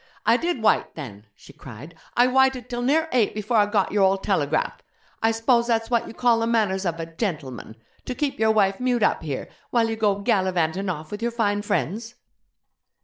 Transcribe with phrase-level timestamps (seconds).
[0.25, 4.01] 'I did wyte then!' she cried 'I wyted till near eight before I got your
[4.01, 4.81] old telegraph!
[5.21, 7.75] I s'pose that's what you call the manners of a "gentleman",
[8.05, 11.61] to keep your wife mewed up here, while you go gallivantin' off with your fine
[11.61, 12.15] friends?'